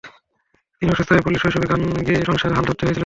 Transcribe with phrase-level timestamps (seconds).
[0.77, 2.99] তিনি অসুস্থ হয়ে পড়লে শৈশবেই গান গেয়ে সংসারের হাল ধরতে হয়েছিল তাঁকে।